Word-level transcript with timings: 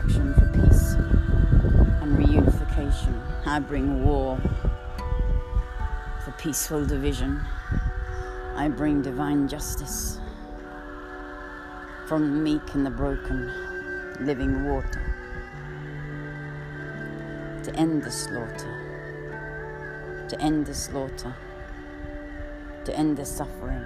for 0.00 0.50
peace 0.52 0.94
and 2.02 2.18
reunification. 2.18 3.46
I 3.46 3.60
bring 3.60 4.04
war 4.04 4.38
for 6.24 6.32
peaceful 6.32 6.84
division. 6.84 7.40
I 8.56 8.68
bring 8.68 9.02
divine 9.02 9.46
justice 9.46 10.18
from 12.06 12.32
the 12.32 12.42
meek 12.42 12.74
and 12.74 12.84
the 12.84 12.90
broken, 12.90 13.52
living 14.20 14.64
water 14.64 15.00
to 17.62 17.74
end 17.76 18.02
the 18.02 18.10
slaughter, 18.10 20.26
to 20.28 20.40
end 20.40 20.66
the 20.66 20.74
slaughter, 20.74 21.34
to 22.84 22.96
end 22.96 23.16
the 23.16 23.24
suffering, 23.24 23.84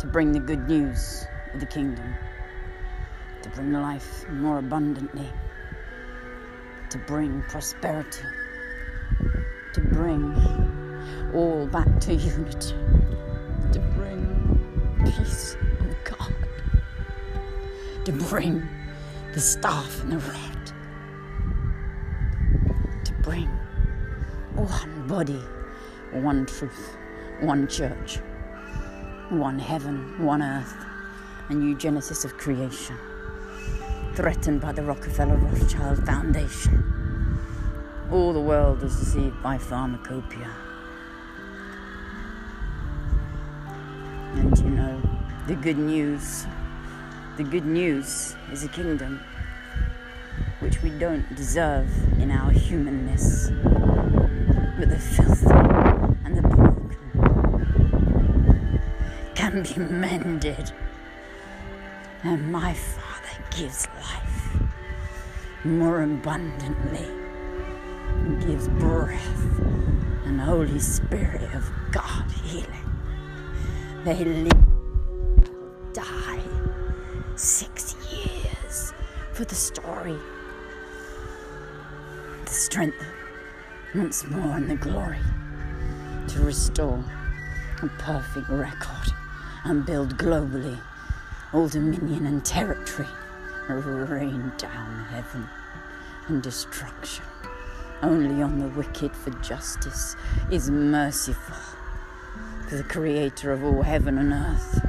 to 0.00 0.06
bring 0.06 0.32
the 0.32 0.40
good 0.40 0.68
news 0.68 1.26
of 1.54 1.60
the 1.60 1.66
kingdom, 1.66 2.14
bring 3.56 3.72
life 3.72 4.28
more 4.28 4.58
abundantly, 4.58 5.32
to 6.90 6.98
bring 6.98 7.42
prosperity, 7.48 8.26
to 9.72 9.80
bring 9.80 10.22
all 11.34 11.66
back 11.66 11.88
to 12.00 12.14
unity, 12.14 12.74
to 13.72 13.80
bring 13.96 15.00
peace 15.06 15.56
of 15.80 15.96
God, 16.04 16.34
to 18.04 18.12
bring 18.12 18.68
the 19.32 19.40
staff 19.40 20.02
and 20.02 20.12
the 20.12 20.18
rod, 20.18 20.72
to 23.06 23.12
bring 23.22 23.48
one 24.54 25.06
body, 25.08 25.42
one 26.12 26.44
truth, 26.44 26.94
one 27.40 27.66
church, 27.68 28.18
one 29.30 29.58
heaven, 29.58 30.22
one 30.22 30.42
earth, 30.42 30.74
a 31.48 31.54
new 31.54 31.74
genesis 31.74 32.26
of 32.26 32.36
creation, 32.36 32.96
threatened 34.16 34.62
by 34.62 34.72
the 34.72 34.82
Rockefeller 34.82 35.36
Rothschild 35.36 36.06
Foundation. 36.06 37.38
All 38.10 38.32
the 38.32 38.40
world 38.40 38.82
is 38.82 38.96
deceived 38.96 39.42
by 39.42 39.58
pharmacopoeia. 39.58 40.50
And 44.36 44.58
you 44.58 44.70
know, 44.70 45.02
the 45.46 45.54
good 45.54 45.76
news, 45.76 46.46
the 47.36 47.42
good 47.42 47.66
news 47.66 48.34
is 48.50 48.64
a 48.64 48.68
kingdom 48.68 49.20
which 50.60 50.82
we 50.82 50.88
don't 50.88 51.36
deserve 51.36 51.90
in 52.18 52.30
our 52.30 52.50
humanness, 52.50 53.50
but 54.78 54.88
the 54.88 54.98
filthy 54.98 55.50
and 56.24 56.38
the 56.38 56.42
broken 56.42 56.96
can 59.34 59.62
be 59.62 59.78
mended. 59.92 60.72
And 62.22 62.50
my 62.50 62.72
Father 62.72 63.05
gives 63.50 63.86
life 63.96 64.62
more 65.64 66.02
abundantly, 66.02 67.06
and 68.08 68.40
gives 68.46 68.68
breath 68.68 69.60
and 70.24 70.40
Holy 70.40 70.78
Spirit 70.78 71.52
of 71.54 71.68
God 71.90 72.30
healing. 72.44 72.90
They 74.04 74.24
live, 74.24 74.52
die 75.92 76.40
six 77.34 77.96
years 78.10 78.92
for 79.32 79.44
the 79.44 79.54
story, 79.54 80.16
the 82.44 82.50
strength 82.50 83.04
once 83.94 84.24
more 84.26 84.56
and 84.56 84.70
the 84.70 84.76
glory 84.76 85.18
to 86.28 86.40
restore 86.42 87.04
a 87.82 87.88
perfect 87.98 88.48
record 88.48 89.12
and 89.64 89.84
build 89.84 90.16
globally 90.16 90.78
all 91.52 91.68
dominion 91.68 92.26
and 92.26 92.44
territory, 92.44 93.08
rain 93.74 94.52
down 94.58 95.04
heaven 95.10 95.48
and 96.28 96.42
destruction. 96.42 97.24
Only 98.02 98.42
on 98.42 98.58
the 98.58 98.68
wicked 98.68 99.14
for 99.16 99.30
justice 99.40 100.16
is 100.50 100.70
merciful, 100.70 101.56
for 102.68 102.76
the 102.76 102.84
creator 102.84 103.52
of 103.52 103.64
all 103.64 103.82
heaven 103.82 104.18
and 104.18 104.32
earth 104.32 104.80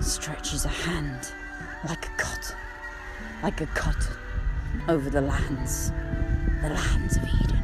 stretches 0.00 0.64
a 0.64 0.68
hand 0.68 1.32
like 1.88 2.06
a 2.06 2.10
cotton, 2.16 2.56
like 3.42 3.60
a 3.60 3.66
cotton 3.66 4.16
over 4.88 5.10
the 5.10 5.20
lands, 5.20 5.92
the 6.62 6.70
lands 6.70 7.16
of 7.16 7.22
Eden. 7.24 7.62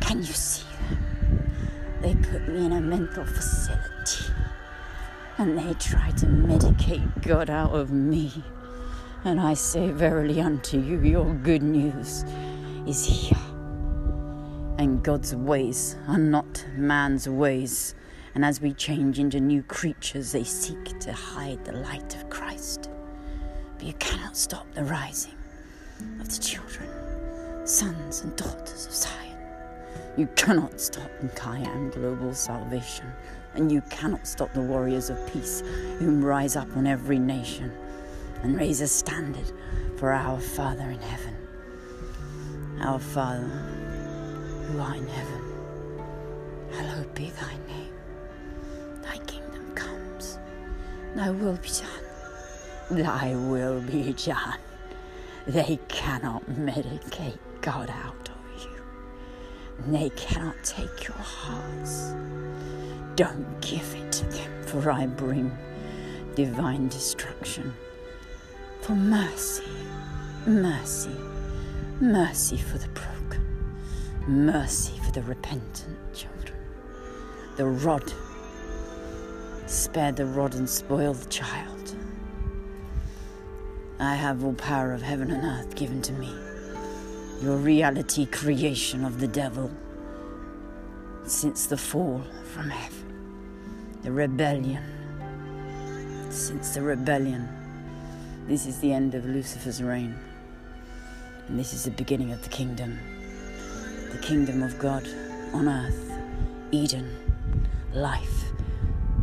Can 0.00 0.18
you 0.18 0.32
see 0.32 0.66
them? 0.88 1.50
They 2.02 2.14
put 2.14 2.48
me 2.48 2.66
in 2.66 2.72
a 2.72 2.80
mental 2.80 3.24
facility 3.24 4.32
and 5.38 5.56
they 5.56 5.72
try 5.74 6.10
to 6.10 6.26
medicate 6.26 7.26
God 7.26 7.48
out 7.48 7.72
of 7.72 7.90
me. 7.90 8.30
And 9.22 9.38
I 9.38 9.52
say, 9.52 9.90
Verily 9.90 10.40
unto 10.40 10.80
you, 10.80 10.98
your 11.00 11.34
good 11.34 11.62
news 11.62 12.24
is 12.86 13.04
here. 13.04 13.36
And 14.78 15.02
God's 15.02 15.36
ways 15.36 15.96
are 16.08 16.18
not 16.18 16.64
man's 16.74 17.28
ways. 17.28 17.94
And 18.34 18.46
as 18.46 18.62
we 18.62 18.72
change 18.72 19.18
into 19.18 19.38
new 19.38 19.62
creatures, 19.62 20.32
they 20.32 20.44
seek 20.44 20.98
to 21.00 21.12
hide 21.12 21.62
the 21.66 21.72
light 21.72 22.16
of 22.16 22.30
Christ. 22.30 22.88
But 23.76 23.86
you 23.86 23.92
cannot 23.94 24.38
stop 24.38 24.66
the 24.72 24.84
rising 24.84 25.34
of 26.18 26.34
the 26.34 26.42
children, 26.42 26.88
sons 27.66 28.22
and 28.22 28.34
daughters 28.36 28.86
of 28.86 28.94
Zion. 28.94 29.36
You 30.16 30.28
cannot 30.34 30.80
stop 30.80 31.10
Kayam 31.34 31.92
global 31.92 32.32
salvation, 32.32 33.12
and 33.54 33.70
you 33.70 33.82
cannot 33.90 34.26
stop 34.26 34.54
the 34.54 34.62
warriors 34.62 35.10
of 35.10 35.30
peace 35.30 35.62
whom 35.98 36.24
rise 36.24 36.56
up 36.56 36.74
on 36.74 36.86
every 36.86 37.18
nation 37.18 37.70
and 38.42 38.56
raise 38.56 38.80
a 38.80 38.88
standard 38.88 39.52
for 39.96 40.12
our 40.12 40.40
Father 40.40 40.90
in 40.90 41.00
heaven. 41.00 41.36
Our 42.80 42.98
Father, 42.98 43.46
who 44.66 44.78
art 44.80 44.96
in 44.96 45.06
heaven, 45.06 45.42
hallowed 46.72 47.14
be 47.14 47.30
thy 47.30 47.52
name. 47.68 47.92
Thy 49.02 49.18
kingdom 49.18 49.74
comes, 49.74 50.38
thy 51.14 51.30
will 51.30 51.56
be 51.56 51.68
done. 51.68 53.02
Thy 53.02 53.34
will 53.34 53.80
be 53.82 54.12
done. 54.14 54.58
They 55.46 55.78
cannot 55.88 56.44
medicate 56.50 57.38
God 57.60 57.90
out 57.90 58.28
of 58.28 58.62
you. 58.62 58.70
They 59.88 60.10
cannot 60.10 60.56
take 60.64 61.08
your 61.08 61.16
hearts. 61.16 62.14
Don't 63.16 63.60
give 63.60 63.94
it 63.94 64.12
to 64.12 64.24
them, 64.26 64.62
for 64.64 64.90
I 64.90 65.06
bring 65.06 65.56
divine 66.34 66.88
destruction. 66.88 67.74
For 68.90 68.96
mercy, 68.96 69.62
mercy, 70.46 71.14
mercy 72.00 72.56
for 72.56 72.76
the 72.76 72.88
broken, 72.88 73.40
mercy 74.26 74.94
for 75.04 75.12
the 75.12 75.22
repentant 75.22 75.96
children. 76.12 76.58
The 77.56 77.66
rod, 77.66 78.12
spare 79.66 80.10
the 80.10 80.26
rod 80.26 80.56
and 80.56 80.68
spoil 80.68 81.14
the 81.14 81.28
child. 81.28 81.94
I 84.00 84.16
have 84.16 84.44
all 84.44 84.54
power 84.54 84.92
of 84.92 85.02
heaven 85.02 85.30
and 85.30 85.44
earth 85.44 85.76
given 85.76 86.02
to 86.02 86.12
me. 86.14 86.34
Your 87.40 87.58
reality 87.58 88.26
creation 88.26 89.04
of 89.04 89.20
the 89.20 89.28
devil 89.28 89.70
since 91.26 91.66
the 91.66 91.76
fall 91.76 92.24
from 92.52 92.70
heaven, 92.70 94.00
the 94.02 94.10
rebellion. 94.10 94.82
Since 96.28 96.74
the 96.74 96.82
rebellion, 96.82 97.59
this 98.50 98.66
is 98.66 98.80
the 98.80 98.92
end 98.92 99.14
of 99.14 99.24
Lucifer's 99.24 99.80
reign, 99.80 100.18
and 101.46 101.56
this 101.56 101.72
is 101.72 101.84
the 101.84 101.90
beginning 101.92 102.32
of 102.32 102.42
the 102.42 102.48
kingdom. 102.48 102.98
The 104.10 104.18
kingdom 104.18 104.64
of 104.64 104.76
God 104.76 105.06
on 105.52 105.68
earth, 105.68 106.10
Eden, 106.72 107.16
life. 107.92 108.46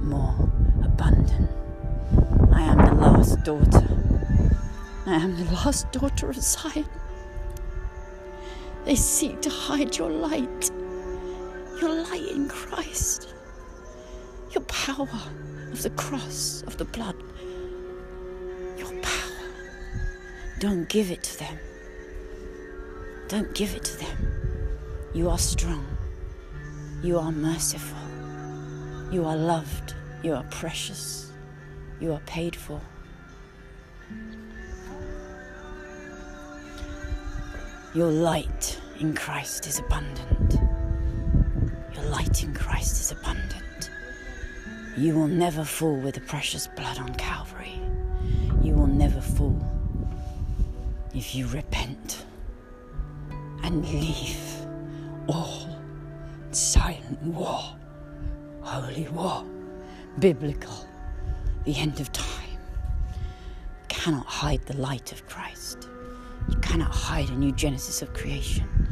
More 0.01 0.34
abundant. 0.81 1.52
I 2.53 2.61
am 2.61 2.78
the 2.78 2.93
last 2.93 3.43
daughter. 3.43 3.85
I 5.05 5.16
am 5.16 5.35
the 5.35 5.52
last 5.52 5.91
daughter 5.91 6.29
of 6.29 6.37
Zion. 6.37 6.85
They 8.85 8.96
seek 8.96 9.41
to 9.41 9.49
hide 9.49 9.97
your 9.97 10.09
light, 10.09 10.72
your 11.81 12.02
light 12.05 12.29
in 12.31 12.47
Christ, 12.47 13.34
your 14.52 14.63
power 14.63 15.09
of 15.73 15.84
the 15.84 15.90
cross, 15.97 16.63
of 16.66 16.78
the 16.78 16.85
blood, 16.85 17.17
Don't 20.59 20.89
give 20.89 21.11
it 21.11 21.21
to 21.21 21.37
them. 21.37 21.59
Don't 23.27 23.53
give 23.53 23.75
it 23.75 23.83
to 23.83 23.97
them. 23.99 24.17
You 25.13 25.29
are 25.29 25.37
strong. 25.37 25.85
You 27.03 27.19
are 27.19 27.31
merciful. 27.31 27.99
You 29.11 29.25
are 29.25 29.35
loved. 29.35 29.93
You 30.23 30.33
are 30.33 30.43
precious. 30.49 31.31
You 31.99 32.13
are 32.13 32.21
paid 32.25 32.55
for. 32.55 32.81
Your 37.93 38.11
light 38.11 38.81
in 38.99 39.13
Christ 39.13 39.67
is 39.67 39.77
abundant. 39.77 40.55
Your 41.93 42.05
light 42.05 42.43
in 42.43 42.55
Christ 42.55 42.99
is 42.99 43.11
abundant. 43.11 43.91
You 44.97 45.13
will 45.13 45.27
never 45.27 45.63
fall 45.63 45.95
with 45.95 46.15
the 46.15 46.21
precious 46.21 46.65
blood 46.65 46.97
on 46.97 47.13
Calvary. 47.13 47.79
You 48.63 48.73
will 48.73 48.87
never 48.87 49.21
fall. 49.21 49.47
If 51.28 51.35
you 51.35 51.46
repent 51.47 52.26
and 53.64 53.85
leave 53.90 54.66
all 55.28 55.68
silent 56.52 57.22
war, 57.22 57.76
holy 58.62 59.09
war, 59.09 59.44
biblical, 60.20 60.88
the 61.66 61.76
end 61.76 62.00
of 62.00 62.09
time, 62.14 62.58
You 63.12 63.88
cannot 63.90 64.26
hide 64.26 64.62
the 64.68 64.78
light 64.78 65.12
of 65.12 65.28
Christ. 65.28 65.90
You 66.47 66.56
cannot 66.59 66.96
hide 66.96 67.29
a 67.29 67.35
new 67.35 67.52
genesis 67.52 68.02
of 68.02 68.14
creation. 68.14 68.88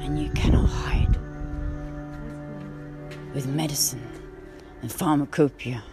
And 0.00 0.20
you 0.20 0.28
cannot 0.30 0.66
hide 0.66 1.16
with 3.32 3.46
medicine 3.46 4.08
and 4.82 4.90
pharmacopoeia, 4.90 5.84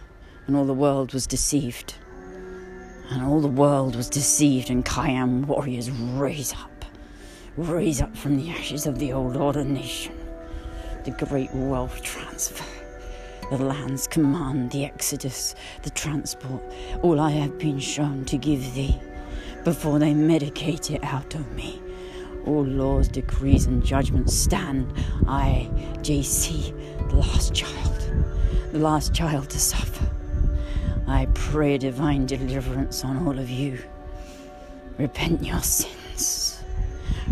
and 0.48 0.56
all 0.56 0.64
the 0.64 0.74
world 0.74 1.14
was 1.14 1.24
deceived. 1.28 1.94
And 3.10 3.22
all 3.22 3.40
the 3.40 3.48
world 3.48 3.96
was 3.96 4.10
deceived, 4.10 4.68
and 4.68 4.84
Kayam 4.84 5.46
warriors 5.46 5.90
raise 5.90 6.52
up, 6.52 6.84
raise 7.56 8.02
up 8.02 8.14
from 8.16 8.36
the 8.36 8.50
ashes 8.50 8.86
of 8.86 8.98
the 8.98 9.12
old 9.12 9.36
order 9.36 9.64
nation. 9.64 10.14
The 11.04 11.12
great 11.12 11.52
wealth 11.54 12.02
transfer, 12.02 12.64
the 13.50 13.64
land's 13.64 14.06
command, 14.06 14.72
the 14.72 14.84
exodus, 14.84 15.54
the 15.82 15.90
transport, 15.90 16.62
all 17.00 17.18
I 17.18 17.30
have 17.30 17.58
been 17.58 17.78
shown 17.78 18.26
to 18.26 18.36
give 18.36 18.74
thee 18.74 19.00
before 19.64 19.98
they 19.98 20.12
medicate 20.12 20.94
it 20.94 21.02
out 21.02 21.34
of 21.34 21.50
me. 21.52 21.80
All 22.46 22.64
laws, 22.64 23.08
decrees, 23.08 23.66
and 23.66 23.82
judgments 23.84 24.34
stand. 24.34 24.92
I, 25.26 25.70
JC, 26.02 26.74
the 27.08 27.16
last 27.16 27.54
child, 27.54 28.12
the 28.72 28.78
last 28.78 29.14
child 29.14 29.48
to 29.50 29.58
suffer. 29.58 30.17
I 31.08 31.26
pray 31.32 31.78
divine 31.78 32.26
deliverance 32.26 33.02
on 33.02 33.26
all 33.26 33.38
of 33.38 33.48
you. 33.48 33.78
Repent 34.98 35.42
your 35.42 35.60
sins. 35.60 36.62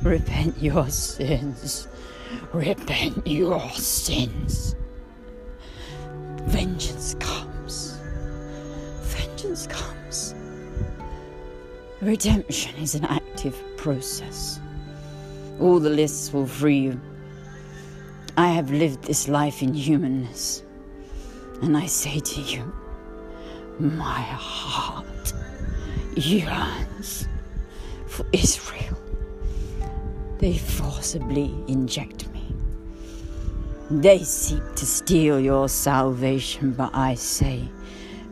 Repent 0.02 0.56
your 0.58 0.88
sins. 0.88 1.86
Repent 2.54 3.26
your 3.26 3.60
sins. 3.70 4.74
Vengeance 6.44 7.16
comes. 7.20 7.98
Vengeance 9.02 9.66
comes. 9.66 10.34
Redemption 12.00 12.76
is 12.76 12.94
an 12.94 13.04
active 13.04 13.62
process. 13.76 14.58
All 15.60 15.80
the 15.80 15.90
lists 15.90 16.32
will 16.32 16.46
free 16.46 16.78
you. 16.78 17.00
I 18.38 18.48
have 18.48 18.70
lived 18.70 19.04
this 19.04 19.28
life 19.28 19.62
in 19.62 19.74
humanness, 19.74 20.62
and 21.62 21.76
I 21.76 21.86
say 21.86 22.20
to 22.20 22.40
you, 22.40 22.72
my 23.78 24.20
heart 24.20 25.32
yearns 26.16 27.28
for 28.06 28.24
Israel. 28.32 28.96
They 30.38 30.56
forcibly 30.56 31.54
inject 31.68 32.28
me. 32.32 32.54
They 33.90 34.18
seek 34.18 34.62
to 34.76 34.86
steal 34.86 35.38
your 35.38 35.68
salvation, 35.68 36.72
but 36.72 36.94
I 36.94 37.14
say, 37.14 37.68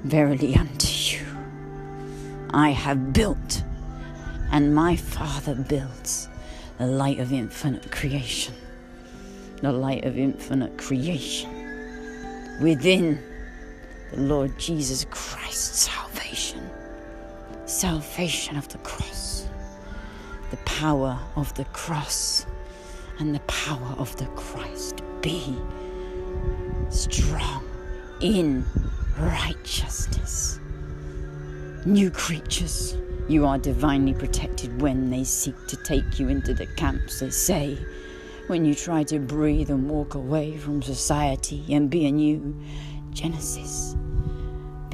Verily 0.05 0.55
unto 0.55 1.17
you, 1.17 1.25
I 2.51 2.71
have 2.71 3.13
built, 3.13 3.63
and 4.51 4.75
my 4.75 4.97
Father 4.97 5.55
builds, 5.55 6.29
the 6.79 6.87
light 6.87 7.21
of 7.21 7.33
infinite 7.33 7.91
creation. 7.91 8.55
The 9.63 9.73
light 9.73 10.05
of 10.05 10.19
infinite 10.19 10.77
creation. 10.77 11.51
Within 12.61 13.23
the 14.15 14.21
Lord 14.21 14.57
Jesus 14.59 15.07
Christ 15.11 15.75
salvation. 15.75 16.71
Salvation 17.67 18.57
of 18.57 18.69
the 18.69 18.79
cross. 18.79 19.49
The 20.51 20.57
power 20.59 21.19
of 21.35 21.53
the 21.55 21.65
cross 21.67 22.47
and 23.19 23.35
the 23.35 23.41
power 23.41 23.95
of 23.99 24.15
the 24.17 24.27
Christ. 24.37 25.03
Be 25.21 25.57
strong 26.91 27.65
in 28.21 28.65
righteousness. 29.19 30.61
New 31.85 32.11
creatures, 32.11 32.97
you 33.29 33.45
are 33.45 33.59
divinely 33.59 34.15
protected 34.15 34.81
when 34.81 35.11
they 35.11 35.25
seek 35.25 35.57
to 35.67 35.77
take 35.79 36.21
you 36.21 36.29
into 36.29 36.55
the 36.55 36.67
camps, 36.67 37.19
they 37.19 37.31
say. 37.31 37.77
When 38.47 38.65
you 38.65 38.77
try 38.77 39.03
to 39.05 39.19
breathe 39.19 39.71
and 39.71 39.91
walk 39.91 40.15
away 40.15 40.57
from 40.57 40.83
society 40.83 41.65
and 41.71 41.91
be 41.91 42.07
a 42.07 42.13
new 42.13 42.55
Genesis 43.11 43.97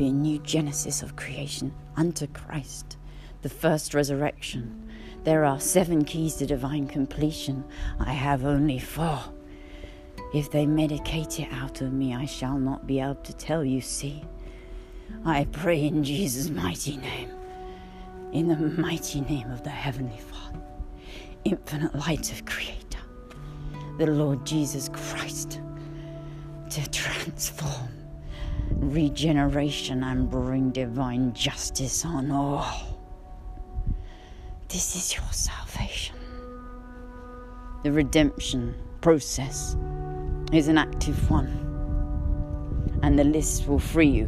be 0.01 0.09
a 0.09 0.13
new 0.13 0.39
genesis 0.39 1.03
of 1.03 1.15
creation 1.15 1.71
unto 1.95 2.27
Christ, 2.29 2.97
the 3.43 3.51
first 3.51 3.93
resurrection. 3.93 4.91
There 5.25 5.45
are 5.45 5.61
seven 5.61 6.07
keys 6.07 6.37
to 6.37 6.47
divine 6.47 6.89
completion. 6.89 7.63
I 7.99 8.13
have 8.13 8.47
only 8.47 8.79
four. 8.79 9.21
If 10.33 10.51
they 10.51 10.65
medicate 10.65 11.39
it 11.39 11.53
out 11.53 11.83
of 11.83 11.93
me, 11.93 12.15
I 12.15 12.25
shall 12.25 12.57
not 12.57 12.87
be 12.87 12.99
able 12.99 13.17
to 13.17 13.35
tell 13.35 13.63
you, 13.63 13.83
see. 13.83 14.25
I 15.27 15.45
pray 15.53 15.85
in 15.85 16.03
Jesus' 16.03 16.49
mighty 16.49 16.97
name, 16.97 17.31
in 18.33 18.49
the 18.49 18.57
mighty 18.57 19.21
name 19.21 19.51
of 19.51 19.65
the 19.65 19.69
Heavenly 19.69 20.21
Father, 20.21 20.63
infinite 21.45 21.95
light 21.95 22.33
of 22.33 22.47
Creator, 22.47 23.01
the 23.99 24.07
Lord 24.07 24.47
Jesus 24.47 24.89
Christ, 24.89 25.61
to 26.71 26.89
transform 26.89 28.00
regeneration 28.71 30.03
and 30.03 30.31
bring 30.31 30.71
divine 30.71 31.33
justice 31.33 32.05
on 32.05 32.31
all. 32.31 32.99
This 34.69 34.95
is 34.97 35.15
your 35.15 35.33
salvation. 35.33 36.17
The 37.83 37.93
redemption 37.93 38.75
process 39.01 39.77
is 40.53 40.69
an 40.69 40.79
active 40.79 41.31
one, 41.31 41.49
and 43.03 43.19
the 43.19 43.25
list 43.25 43.67
will 43.67 43.79
free 43.79 44.09
you 44.09 44.27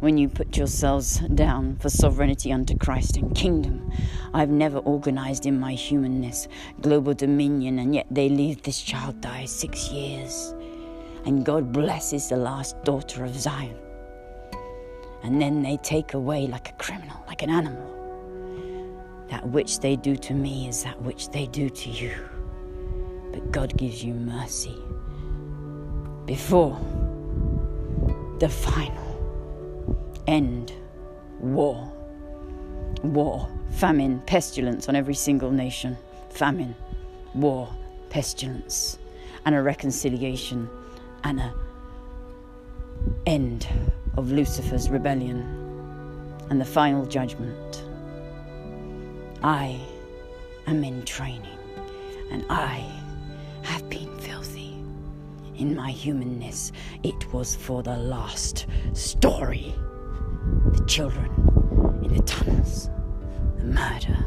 when 0.00 0.16
you 0.16 0.28
put 0.28 0.56
yourselves 0.56 1.18
down 1.34 1.76
for 1.76 1.88
sovereignty 1.88 2.52
unto 2.52 2.76
Christ 2.76 3.16
and 3.16 3.34
kingdom. 3.34 3.90
I've 4.34 4.50
never 4.50 4.78
organized 4.78 5.46
in 5.46 5.58
my 5.58 5.72
humanness 5.72 6.48
global 6.80 7.14
dominion, 7.14 7.78
and 7.78 7.94
yet 7.94 8.06
they 8.10 8.28
leave 8.28 8.62
this 8.62 8.80
child 8.80 9.20
die 9.20 9.44
six 9.46 9.90
years. 9.90 10.54
And 11.24 11.44
God 11.44 11.72
blesses 11.72 12.28
the 12.28 12.36
last 12.36 12.82
daughter 12.84 13.24
of 13.24 13.34
Zion 13.34 13.76
and 15.22 15.40
then 15.40 15.62
they 15.62 15.76
take 15.78 16.14
away 16.14 16.46
like 16.46 16.70
a 16.70 16.72
criminal, 16.72 17.16
like 17.26 17.42
an 17.42 17.50
animal. 17.50 17.94
That 19.28 19.46
which 19.48 19.80
they 19.80 19.96
do 19.96 20.16
to 20.16 20.34
me 20.34 20.68
is 20.68 20.84
that 20.84 21.00
which 21.02 21.30
they 21.30 21.46
do 21.46 21.68
to 21.68 21.90
you. 21.90 22.14
But 23.32 23.52
God 23.52 23.76
gives 23.76 24.02
you 24.02 24.14
mercy 24.14 24.76
before 26.24 26.80
the 28.38 28.48
final 28.48 30.22
end 30.26 30.72
war. 31.40 31.92
War, 33.02 33.48
famine, 33.72 34.22
pestilence 34.26 34.88
on 34.88 34.96
every 34.96 35.14
single 35.14 35.50
nation. 35.50 35.96
Famine, 36.30 36.74
war, 37.34 37.68
pestilence, 38.08 38.98
and 39.44 39.54
a 39.54 39.62
reconciliation 39.62 40.68
end 43.26 43.68
of 44.16 44.32
Lucifer's 44.32 44.88
rebellion 44.88 45.40
and 46.48 46.60
the 46.60 46.64
final 46.64 47.04
judgment. 47.04 47.84
I 49.42 49.78
am 50.66 50.82
in 50.82 51.04
training 51.04 51.58
and 52.30 52.44
I 52.48 52.84
have 53.62 53.88
been 53.90 54.16
filthy. 54.18 54.74
In 55.56 55.76
my 55.76 55.90
humanness, 55.90 56.72
it 57.02 57.32
was 57.32 57.54
for 57.54 57.82
the 57.82 57.96
last 57.96 58.66
story. 58.94 59.74
The 60.72 60.84
children 60.86 61.30
in 62.02 62.14
the 62.14 62.22
tunnels, 62.22 62.88
the 63.58 63.64
murder, 63.64 64.26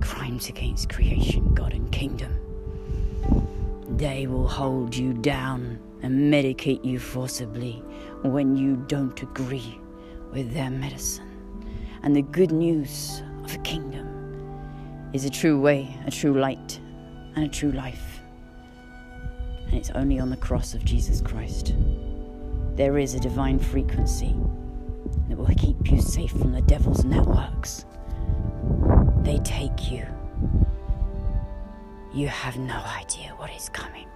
crimes 0.00 0.48
against 0.48 0.90
creation, 0.90 1.54
God, 1.54 1.72
and 1.72 1.90
kingdom. 1.90 2.38
They 3.96 4.26
will 4.26 4.48
hold 4.48 4.94
you 4.94 5.14
down 5.14 5.78
and 6.02 6.32
medicate 6.32 6.84
you 6.84 6.98
forcibly 6.98 7.82
when 8.22 8.56
you 8.56 8.76
don't 8.88 9.22
agree 9.22 9.80
with 10.32 10.52
their 10.52 10.70
medicine. 10.70 11.24
And 12.02 12.14
the 12.14 12.22
good 12.22 12.52
news 12.52 13.22
of 13.44 13.52
the 13.52 13.58
kingdom 13.58 15.10
is 15.12 15.24
a 15.24 15.30
true 15.30 15.60
way, 15.60 15.96
a 16.06 16.10
true 16.10 16.38
light, 16.38 16.80
and 17.34 17.44
a 17.44 17.48
true 17.48 17.72
life. 17.72 18.20
And 19.66 19.74
it's 19.74 19.90
only 19.90 20.18
on 20.18 20.30
the 20.30 20.36
cross 20.36 20.74
of 20.74 20.84
Jesus 20.84 21.20
Christ. 21.20 21.74
There 22.74 22.98
is 22.98 23.14
a 23.14 23.20
divine 23.20 23.58
frequency 23.58 24.34
that 25.28 25.36
will 25.36 25.54
keep 25.56 25.90
you 25.90 26.00
safe 26.00 26.30
from 26.30 26.52
the 26.52 26.62
devil's 26.62 27.04
networks. 27.04 27.84
They 29.22 29.38
take 29.38 29.90
you. 29.90 30.06
You 32.14 32.28
have 32.28 32.56
no 32.56 32.76
idea 32.96 33.34
what 33.36 33.50
is 33.50 33.68
coming. 33.68 34.06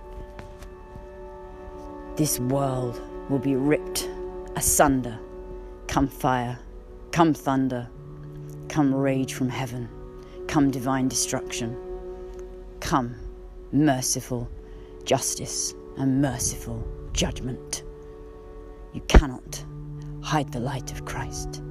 This 2.14 2.38
world 2.38 3.00
will 3.30 3.38
be 3.38 3.56
ripped 3.56 4.10
asunder. 4.54 5.18
Come 5.86 6.06
fire, 6.06 6.58
come 7.10 7.32
thunder, 7.32 7.88
come 8.68 8.94
rage 8.94 9.32
from 9.32 9.48
heaven, 9.48 9.88
come 10.46 10.70
divine 10.70 11.08
destruction. 11.08 11.74
Come 12.80 13.16
merciful 13.72 14.46
justice 15.04 15.72
and 15.96 16.20
merciful 16.20 16.86
judgment. 17.14 17.82
You 18.92 19.00
cannot 19.08 19.64
hide 20.22 20.52
the 20.52 20.60
light 20.60 20.92
of 20.92 21.06
Christ. 21.06 21.62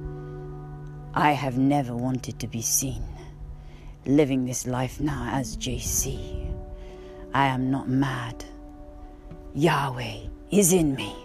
I 1.14 1.32
have 1.32 1.56
never 1.56 1.94
wanted 1.94 2.40
to 2.40 2.48
be 2.48 2.62
seen 2.62 3.04
living 4.06 4.44
this 4.44 4.66
life 4.66 4.98
now 4.98 5.28
as 5.32 5.56
JC. 5.56 6.52
I 7.32 7.46
am 7.46 7.70
not 7.70 7.88
mad. 7.88 8.44
Yahweh 9.54 10.31
is 10.52 10.72
in 10.72 10.94
me. 10.94 11.16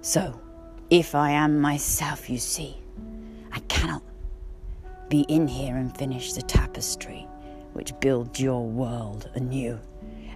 So, 0.00 0.40
if 0.90 1.14
I 1.14 1.32
am 1.32 1.60
myself, 1.60 2.30
you 2.30 2.38
see, 2.38 2.78
I 3.52 3.58
cannot 3.60 4.02
be 5.08 5.22
in 5.22 5.48
here 5.48 5.76
and 5.76 5.94
finish 5.96 6.32
the 6.32 6.42
tapestry 6.42 7.26
which 7.72 7.98
builds 8.00 8.40
your 8.40 8.64
world 8.64 9.28
anew 9.34 9.78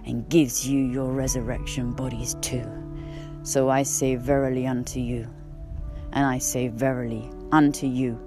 and 0.05 0.27
gives 0.29 0.67
you 0.67 0.85
your 0.85 1.11
resurrection 1.11 1.91
bodies 1.91 2.35
too. 2.41 2.63
So 3.43 3.69
I 3.69 3.83
say 3.83 4.15
verily 4.15 4.67
unto 4.67 4.99
you, 4.99 5.27
and 6.11 6.25
I 6.25 6.37
say 6.37 6.67
verily 6.67 7.29
unto 7.51 7.87
you, 7.87 8.19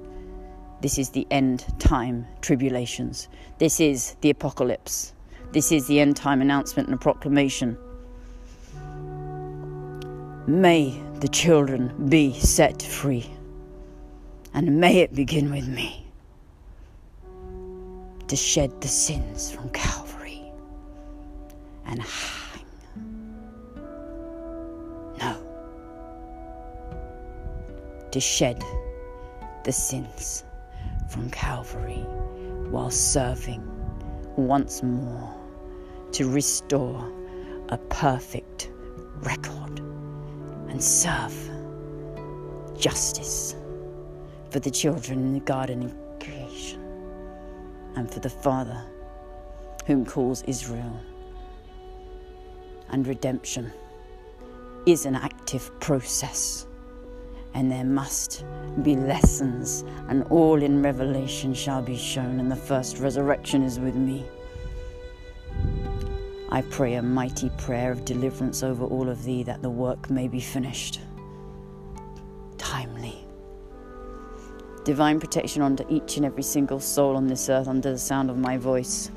this 0.80 0.98
is 0.98 1.10
the 1.10 1.26
end 1.30 1.66
time 1.78 2.26
tribulations. 2.40 3.28
This 3.58 3.80
is 3.80 4.16
the 4.20 4.30
apocalypse. 4.30 5.14
This 5.52 5.72
is 5.72 5.86
the 5.86 6.00
end 6.00 6.16
time 6.16 6.40
announcement 6.42 6.88
and 6.88 7.00
proclamation. 7.00 7.78
May 10.48 10.96
the 11.18 11.26
children 11.26 12.08
be 12.08 12.32
set 12.38 12.80
free, 12.80 13.28
and 14.54 14.78
may 14.80 14.98
it 14.98 15.12
begin 15.12 15.50
with 15.50 15.66
me 15.66 16.06
to 18.28 18.36
shed 18.36 18.80
the 18.80 18.86
sins 18.86 19.50
from 19.50 19.68
Calvary 19.70 20.40
and 21.84 22.00
hang. 22.00 22.64
No, 25.18 25.36
to 28.12 28.20
shed 28.20 28.62
the 29.64 29.72
sins 29.72 30.44
from 31.10 31.28
Calvary 31.30 32.04
while 32.70 32.92
serving 32.92 33.64
once 34.36 34.84
more 34.84 35.34
to 36.12 36.30
restore 36.30 37.04
a 37.70 37.78
perfect 37.78 38.70
record 39.22 39.85
and 40.76 40.84
serve 40.84 41.34
justice 42.78 43.56
for 44.50 44.58
the 44.58 44.70
children 44.70 45.20
in 45.20 45.32
the 45.32 45.40
garden 45.40 45.82
of 45.82 45.94
creation 46.20 46.82
and 47.94 48.10
for 48.10 48.20
the 48.20 48.28
Father 48.28 48.84
whom 49.86 50.04
calls 50.04 50.42
Israel. 50.42 51.00
And 52.90 53.06
redemption 53.06 53.72
is 54.84 55.06
an 55.06 55.14
active 55.14 55.70
process 55.80 56.66
and 57.54 57.72
there 57.72 57.84
must 57.84 58.44
be 58.82 58.96
lessons, 58.96 59.82
and 60.08 60.24
all 60.24 60.62
in 60.62 60.82
revelation 60.82 61.54
shall 61.54 61.80
be 61.80 61.96
shown, 61.96 62.38
and 62.38 62.52
the 62.52 62.56
first 62.70 62.98
resurrection 62.98 63.62
is 63.62 63.80
with 63.80 63.94
me. 63.94 64.26
I 66.48 66.62
pray 66.62 66.94
a 66.94 67.02
mighty 67.02 67.50
prayer 67.58 67.90
of 67.90 68.04
deliverance 68.04 68.62
over 68.62 68.84
all 68.84 69.08
of 69.08 69.24
thee 69.24 69.42
that 69.42 69.62
the 69.62 69.70
work 69.70 70.08
may 70.08 70.28
be 70.28 70.40
finished. 70.40 71.00
Timely. 72.56 73.24
Divine 74.84 75.18
protection 75.18 75.62
onto 75.62 75.84
each 75.88 76.16
and 76.16 76.24
every 76.24 76.44
single 76.44 76.78
soul 76.78 77.16
on 77.16 77.26
this 77.26 77.48
earth 77.48 77.66
under 77.66 77.90
the 77.90 77.98
sound 77.98 78.30
of 78.30 78.38
my 78.38 78.56
voice. 78.56 79.10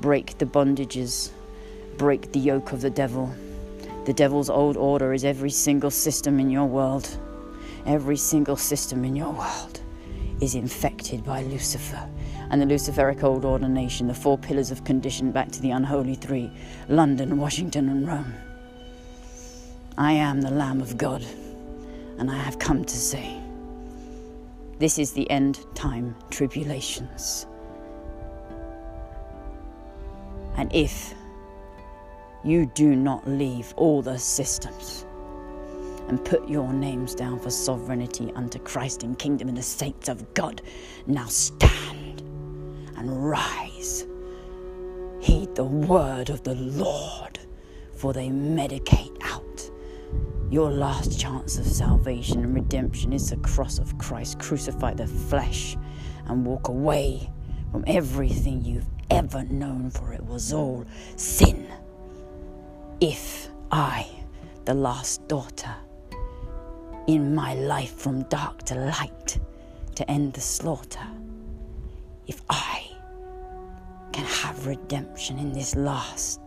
Break 0.00 0.38
the 0.38 0.46
bondages, 0.46 1.30
break 1.98 2.32
the 2.32 2.40
yoke 2.40 2.72
of 2.72 2.80
the 2.80 2.90
devil. 2.90 3.30
The 4.06 4.14
devil's 4.14 4.48
old 4.48 4.78
order 4.78 5.12
is 5.12 5.24
every 5.24 5.50
single 5.50 5.90
system 5.90 6.40
in 6.40 6.48
your 6.48 6.66
world. 6.66 7.18
Every 7.84 8.16
single 8.16 8.56
system 8.56 9.04
in 9.04 9.14
your 9.14 9.32
world 9.32 9.80
is 10.40 10.54
infected 10.54 11.24
by 11.24 11.42
Lucifer 11.42 12.08
and 12.50 12.60
the 12.60 12.66
Luciferic 12.66 13.22
Old 13.22 13.44
Order 13.44 13.68
Nation, 13.68 14.06
the 14.06 14.14
four 14.14 14.38
pillars 14.38 14.70
of 14.70 14.84
condition 14.84 15.32
back 15.32 15.50
to 15.52 15.60
the 15.60 15.70
unholy 15.70 16.14
three 16.14 16.50
London, 16.88 17.38
Washington, 17.38 17.88
and 17.88 18.06
Rome. 18.06 18.34
I 19.96 20.12
am 20.12 20.40
the 20.40 20.50
Lamb 20.50 20.80
of 20.80 20.98
God, 20.98 21.24
and 22.18 22.30
I 22.30 22.36
have 22.38 22.58
come 22.58 22.84
to 22.84 22.96
say, 22.96 23.40
this 24.78 24.98
is 24.98 25.12
the 25.12 25.30
end 25.30 25.60
time 25.74 26.16
tribulations. 26.30 27.46
And 30.56 30.72
if 30.74 31.14
you 32.44 32.66
do 32.74 32.94
not 32.94 33.26
leave 33.28 33.72
all 33.76 34.02
the 34.02 34.18
systems, 34.18 35.06
and 36.08 36.24
put 36.24 36.48
your 36.48 36.72
names 36.72 37.14
down 37.14 37.38
for 37.38 37.50
sovereignty 37.50 38.30
unto 38.34 38.58
Christ 38.58 39.02
and 39.02 39.18
kingdom 39.18 39.48
and 39.48 39.56
the 39.56 39.62
saints 39.62 40.08
of 40.08 40.34
God. 40.34 40.60
Now 41.06 41.26
stand 41.26 41.72
and 43.04 43.28
rise. 43.30 44.06
Heed 45.20 45.54
the 45.54 45.64
word 45.64 46.30
of 46.30 46.42
the 46.42 46.54
Lord, 46.54 47.38
for 47.94 48.14
they 48.14 48.28
medicate 48.28 49.16
out. 49.22 49.70
Your 50.50 50.70
last 50.70 51.20
chance 51.20 51.58
of 51.58 51.66
salvation 51.66 52.44
and 52.44 52.54
redemption 52.54 53.12
is 53.12 53.28
the 53.28 53.36
cross 53.38 53.78
of 53.78 53.98
Christ. 53.98 54.38
Crucify 54.38 54.94
the 54.94 55.06
flesh 55.06 55.76
and 56.26 56.46
walk 56.46 56.68
away 56.68 57.30
from 57.70 57.84
everything 57.86 58.64
you've 58.64 58.88
ever 59.10 59.44
known, 59.44 59.90
for 59.90 60.14
it 60.14 60.24
was 60.24 60.52
all 60.52 60.86
sin. 61.16 61.66
If 63.00 63.50
I, 63.70 64.08
the 64.64 64.74
last 64.74 65.28
daughter, 65.28 65.74
in 67.06 67.34
my 67.34 67.54
life 67.54 67.94
from 67.96 68.22
dark 68.24 68.62
to 68.62 68.74
light 68.76 69.38
to 69.94 70.10
end 70.10 70.32
the 70.32 70.40
slaughter. 70.40 71.06
If 72.26 72.40
I 72.48 72.93
can 74.14 74.24
have 74.26 74.64
redemption 74.64 75.40
in 75.40 75.52
this 75.52 75.74
last, 75.74 76.40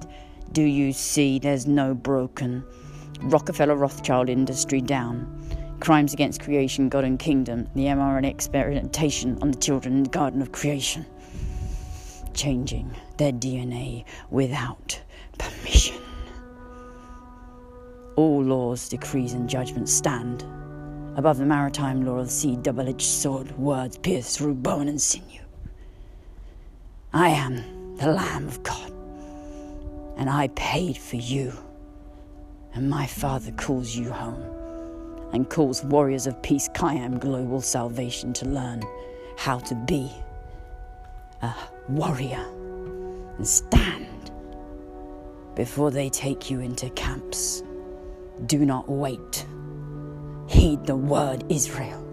do 0.53 0.61
you 0.61 0.93
see 0.93 1.37
there's 1.37 1.67
no 1.67 1.93
broken? 1.93 2.63
Rockefeller 3.23 3.75
Rothschild 3.75 4.29
industry 4.29 4.79
down? 4.79 5.27
Crimes 5.81 6.13
against 6.13 6.41
creation, 6.41 6.87
God 6.87 7.03
and 7.03 7.19
kingdom, 7.19 7.67
the 7.75 7.87
mRNA 7.87 8.29
experimentation 8.29 9.37
on 9.41 9.51
the 9.51 9.57
children 9.57 9.97
in 9.97 10.03
the 10.03 10.09
Garden 10.09 10.41
of 10.41 10.53
Creation, 10.53 11.05
changing 12.33 12.89
their 13.17 13.33
DNA 13.33 14.05
without 14.29 15.01
permission. 15.37 15.97
All 18.15 18.41
laws, 18.41 18.87
decrees, 18.87 19.33
and 19.33 19.49
judgments 19.49 19.91
stand 19.91 20.43
above 21.17 21.37
the 21.37 21.45
maritime 21.45 22.05
law 22.05 22.19
of 22.19 22.27
the 22.27 22.31
sea, 22.31 22.55
double 22.55 22.87
edged 22.87 23.01
sword, 23.01 23.51
words 23.57 23.97
pierce 23.97 24.37
through 24.37 24.53
bone 24.53 24.87
and 24.87 25.01
sinew. 25.01 25.41
I 27.13 27.29
am 27.29 27.95
the 27.95 28.11
Lamb 28.11 28.47
of 28.47 28.61
God, 28.63 28.91
and 30.17 30.29
I 30.29 30.49
paid 30.49 30.97
for 30.97 31.15
you. 31.15 31.53
And 32.73 32.89
my 32.89 33.07
Father 33.07 33.51
calls 33.53 33.95
you 33.95 34.11
home 34.11 34.43
and 35.33 35.49
calls 35.49 35.83
warriors 35.83 36.27
of 36.27 36.41
peace, 36.43 36.69
Kayam 36.75 37.19
Global 37.19 37.61
Salvation, 37.61 38.33
to 38.33 38.45
learn 38.45 38.83
how 39.37 39.59
to 39.59 39.73
be 39.73 40.11
a 41.41 41.53
warrior 41.87 42.45
and 43.37 43.47
stand 43.47 44.31
before 45.55 45.91
they 45.91 46.09
take 46.09 46.51
you 46.51 46.59
into 46.59 46.89
camps 46.91 47.63
do 48.45 48.65
not 48.65 48.87
wait. 48.89 49.47
Heed 50.47 50.85
the 50.85 50.95
word, 50.95 51.43
Israel. 51.49 52.03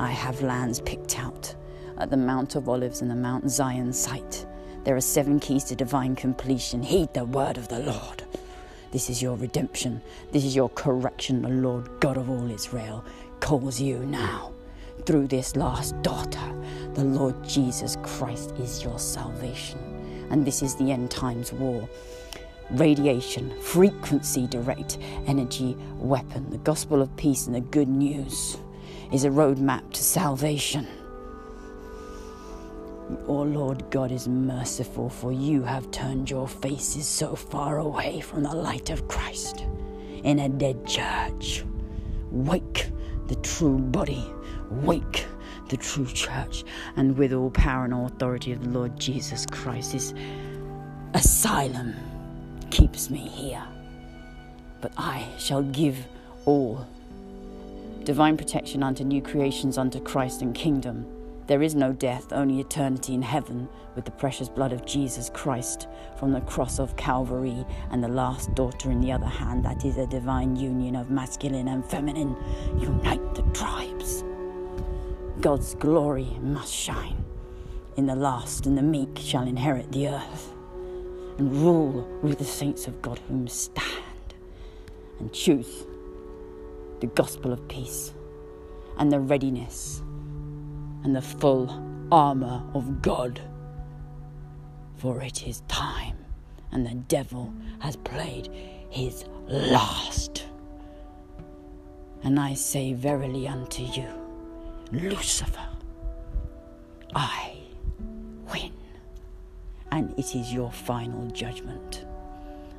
I 0.00 0.10
have 0.10 0.42
lands 0.42 0.80
picked 0.80 1.18
out 1.18 1.54
at 2.00 2.10
the 2.10 2.16
Mount 2.16 2.56
of 2.56 2.68
Olives 2.68 3.02
and 3.02 3.10
the 3.10 3.14
Mount 3.14 3.50
Zion 3.50 3.92
site. 3.92 4.46
There 4.84 4.96
are 4.96 5.00
seven 5.00 5.38
keys 5.38 5.64
to 5.64 5.76
divine 5.76 6.16
completion. 6.16 6.82
Heed 6.82 7.12
the 7.12 7.24
word 7.24 7.58
of 7.58 7.68
the 7.68 7.80
Lord. 7.80 8.24
This 8.90 9.10
is 9.10 9.20
your 9.22 9.36
redemption. 9.36 10.00
This 10.32 10.44
is 10.44 10.56
your 10.56 10.70
correction. 10.70 11.42
The 11.42 11.48
Lord 11.48 11.88
God 12.00 12.16
of 12.16 12.30
all 12.30 12.50
Israel 12.50 13.04
calls 13.40 13.80
you 13.80 13.98
now. 14.06 14.52
Through 15.04 15.28
this 15.28 15.56
last 15.56 16.00
daughter, 16.02 16.54
the 16.94 17.04
Lord 17.04 17.42
Jesus 17.46 17.96
Christ 18.02 18.52
is 18.58 18.82
your 18.82 18.98
salvation. 18.98 19.78
And 20.30 20.46
this 20.46 20.62
is 20.62 20.74
the 20.76 20.90
end 20.90 21.10
times 21.10 21.52
war 21.52 21.88
radiation, 22.70 23.50
frequency 23.60 24.46
direct 24.46 24.98
energy 25.26 25.76
weapon. 25.96 26.48
The 26.50 26.58
gospel 26.58 27.02
of 27.02 27.14
peace 27.16 27.46
and 27.46 27.54
the 27.54 27.60
good 27.60 27.88
news 27.88 28.58
is 29.12 29.24
a 29.24 29.28
roadmap 29.28 29.92
to 29.92 30.02
salvation. 30.02 30.86
Oh 33.26 33.42
Lord 33.42 33.90
God 33.90 34.12
is 34.12 34.28
merciful, 34.28 35.08
for 35.08 35.32
you 35.32 35.62
have 35.62 35.90
turned 35.90 36.30
your 36.30 36.46
faces 36.48 37.06
so 37.06 37.34
far 37.34 37.78
away 37.78 38.20
from 38.20 38.42
the 38.42 38.54
light 38.54 38.90
of 38.90 39.08
Christ 39.08 39.64
in 40.24 40.38
a 40.40 40.48
dead 40.48 40.86
church. 40.86 41.64
Wake 42.30 42.90
the 43.26 43.36
true 43.36 43.78
body, 43.78 44.24
wake 44.70 45.26
the 45.68 45.76
true 45.76 46.06
church, 46.06 46.64
and 46.96 47.16
with 47.16 47.32
all 47.32 47.50
power 47.50 47.84
and 47.84 47.94
authority 47.94 48.52
of 48.52 48.62
the 48.62 48.70
Lord 48.70 48.98
Jesus 48.98 49.46
Christ. 49.46 49.92
This 49.92 50.14
asylum 51.14 51.94
keeps 52.70 53.10
me 53.10 53.18
here. 53.18 53.64
But 54.80 54.92
I 54.96 55.28
shall 55.38 55.62
give 55.62 56.06
all 56.46 56.86
divine 58.04 58.36
protection 58.36 58.82
unto 58.82 59.04
new 59.04 59.20
creations 59.20 59.78
unto 59.78 60.00
Christ 60.00 60.42
and 60.42 60.54
kingdom. 60.54 61.06
There 61.50 61.62
is 61.64 61.74
no 61.74 61.92
death, 61.92 62.32
only 62.32 62.60
eternity 62.60 63.12
in 63.12 63.22
heaven 63.22 63.68
with 63.96 64.04
the 64.04 64.12
precious 64.12 64.48
blood 64.48 64.72
of 64.72 64.86
Jesus 64.86 65.32
Christ 65.34 65.88
from 66.16 66.30
the 66.30 66.42
cross 66.42 66.78
of 66.78 66.94
Calvary 66.94 67.66
and 67.90 68.04
the 68.04 68.08
last 68.08 68.54
daughter 68.54 68.92
in 68.92 69.00
the 69.00 69.10
other 69.10 69.26
hand. 69.26 69.64
That 69.64 69.84
is 69.84 69.96
a 69.96 70.06
divine 70.06 70.54
union 70.54 70.94
of 70.94 71.10
masculine 71.10 71.66
and 71.66 71.84
feminine. 71.84 72.36
Unite 72.78 73.34
the 73.34 73.42
tribes. 73.52 74.22
God's 75.40 75.74
glory 75.74 76.38
must 76.40 76.72
shine. 76.72 77.24
In 77.96 78.06
the 78.06 78.14
last, 78.14 78.66
and 78.66 78.78
the 78.78 78.82
meek 78.82 79.18
shall 79.18 79.48
inherit 79.48 79.90
the 79.90 80.06
earth 80.06 80.52
and 81.38 81.52
rule 81.52 82.06
with 82.22 82.38
the 82.38 82.44
saints 82.44 82.86
of 82.86 83.02
God 83.02 83.18
whom 83.26 83.48
stand 83.48 84.04
and 85.18 85.32
choose 85.32 85.84
the 87.00 87.08
gospel 87.08 87.52
of 87.52 87.66
peace 87.66 88.12
and 88.98 89.10
the 89.10 89.18
readiness 89.18 90.00
and 91.02 91.14
the 91.14 91.22
full 91.22 91.68
armour 92.12 92.62
of 92.74 93.02
God. 93.02 93.40
For 94.96 95.22
it 95.22 95.46
is 95.46 95.62
time, 95.68 96.18
and 96.72 96.86
the 96.86 96.94
devil 96.94 97.52
has 97.78 97.96
played 97.96 98.50
his 98.90 99.24
last. 99.46 100.46
And 102.22 102.38
I 102.38 102.54
say 102.54 102.92
verily 102.92 103.48
unto 103.48 103.82
you, 103.82 104.06
Lucifer, 104.92 105.68
I 107.14 107.54
win. 108.52 108.72
And 109.90 110.12
it 110.18 110.34
is 110.34 110.52
your 110.52 110.70
final 110.70 111.26
judgment. 111.30 112.04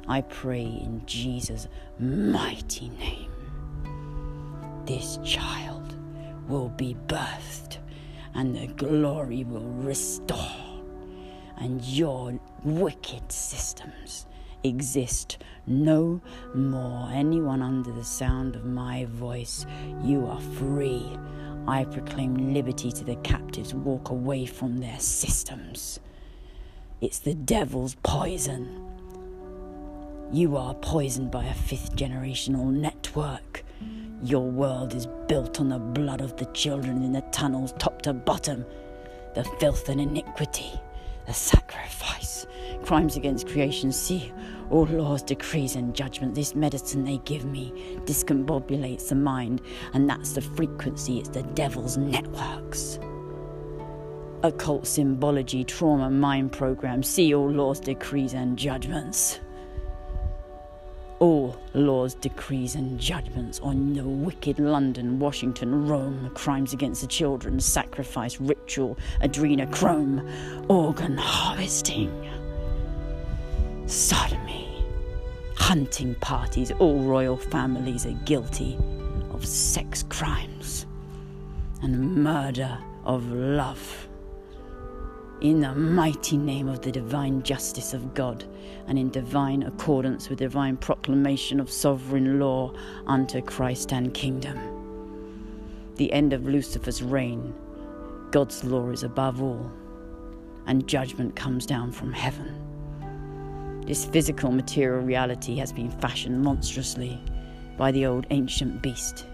I 0.08 0.22
pray 0.22 0.64
in 0.64 1.02
Jesus' 1.06 1.68
mighty 2.00 2.90
name. 2.90 3.32
This 4.86 5.20
child 5.24 5.96
will 6.48 6.70
be 6.70 6.96
birthed, 7.08 7.78
and 8.34 8.56
the 8.56 8.68
glory 8.68 9.44
will 9.44 9.70
restore, 9.84 10.38
and 11.58 11.84
your 11.84 12.40
wicked 12.64 13.32
systems 13.32 14.26
exist 14.64 15.38
no 15.66 16.22
more. 16.54 17.10
Anyone 17.12 17.62
under 17.62 17.92
the 17.92 18.04
sound 18.04 18.56
of 18.56 18.66
my 18.66 19.06
voice, 19.06 19.66
you 20.04 20.26
are 20.28 20.42
free. 20.42 21.18
I 21.68 21.86
proclaim 21.86 22.54
liberty 22.54 22.92
to 22.92 23.04
the 23.04 23.16
captives. 23.18 23.74
Walk 23.74 24.10
away 24.10 24.46
from 24.46 24.80
their 24.80 25.00
systems. 25.00 26.00
It's 27.02 27.20
the 27.20 27.34
devil's 27.34 27.96
poison. 28.04 28.88
You 30.32 30.56
are 30.58 30.74
poisoned 30.76 31.32
by 31.32 31.46
a 31.46 31.54
fifth 31.54 31.96
generational 31.96 32.72
network. 32.72 33.64
Your 34.24 34.50
world 34.50 34.94
is 34.94 35.08
built 35.28 35.60
on 35.60 35.70
the 35.70 35.80
blood 35.80 36.22
of 36.22 36.38
the 36.38 36.46
children 36.48 37.02
in 37.02 37.12
the 37.12 37.22
tunnels, 37.32 37.74
top 37.80 38.04
to 38.04 38.14
bottom. 38.14 38.66
The 39.34 39.44
filth 39.60 39.90
and 39.90 40.00
iniquity, 40.00 40.80
the 41.26 41.34
sacrifice, 41.34 42.46
crimes 42.84 43.18
against 43.18 43.48
creation. 43.48 43.92
See, 43.92 44.32
all 44.70 44.86
laws, 44.86 45.24
decrees, 45.24 45.76
and 45.76 45.96
judgment. 45.96 46.36
This 46.36 46.54
medicine 46.54 47.04
they 47.04 47.18
give 47.20 47.46
me 47.46 47.74
discombobulates 48.06 49.10
the 49.10 49.16
mind, 49.16 49.62
and 49.94 50.10
that's 50.10 50.34
the 50.34 50.42
frequency, 50.42 51.20
it's 51.20 51.30
the 51.30 51.44
devil's 51.44 51.98
networks. 51.98 53.00
Occult 54.44 54.86
symbology, 54.86 55.64
trauma, 55.64 56.10
mind 56.10 56.52
program. 56.52 57.02
See 57.02 57.34
all 57.34 57.50
laws, 57.50 57.80
decrees, 57.80 58.34
and 58.34 58.58
judgments 58.58 59.40
all 61.22 61.56
laws, 61.76 62.16
decrees, 62.16 62.74
and 62.74 63.00
judgments 63.00 63.60
on 63.60 63.94
the 63.94 64.04
wicked 64.04 64.58
London, 64.60 65.20
Washington, 65.20 65.88
Rome, 65.88 66.32
crimes 66.34 66.74
against 66.74 67.02
the 67.02 67.08
children, 67.08 67.60
sacrifice, 67.60 68.42
ritual, 68.42 68.98
adrenochrome, 69.22 70.66
organ 70.68 71.16
harvesting, 71.18 72.12
sodomy, 73.86 74.84
hunting 75.56 76.16
parties. 76.16 76.72
All 76.80 77.00
royal 77.04 77.38
families 77.38 78.08
are 78.08 78.18
guilty 78.26 78.76
of 79.30 79.46
sex 79.46 80.04
crimes 80.10 80.88
and 81.84 82.16
murder 82.16 82.80
of 83.06 83.32
love 83.32 84.08
in 85.42 85.60
the 85.60 85.74
mighty 85.74 86.38
name 86.38 86.68
of 86.68 86.82
the 86.82 86.92
divine 86.92 87.42
justice 87.42 87.96
of 87.96 88.14
God, 88.14 88.46
and 88.88 88.98
in 88.98 89.10
divine 89.10 89.64
accordance 89.64 90.30
with 90.30 90.38
divine 90.38 90.78
proclamation 90.78 91.60
of 91.60 91.72
sovereign 91.72 92.40
law 92.40 92.72
unto 93.08 93.42
Christ 93.42 93.92
and 93.92 94.14
kingdom. 94.14 94.60
The 95.96 96.14
end 96.14 96.34
of 96.34 96.48
Lucifer's 96.48 97.02
reign, 97.02 97.56
God's 98.30 98.64
law 98.64 98.90
is 98.92 99.02
above 99.04 99.42
all, 99.42 99.72
and 100.68 100.88
judgment 100.88 101.36
comes 101.36 101.66
down 101.66 101.92
from 101.92 102.14
heaven. 102.14 103.82
This 103.88 104.06
physical 104.06 104.52
material 104.52 105.02
reality 105.02 105.58
has 105.58 105.74
been 105.74 105.90
fashioned 105.90 106.40
monstrously 106.40 107.20
by 107.78 107.92
the 107.92 108.06
old 108.06 108.28
ancient 108.30 108.84
beast 108.84 109.26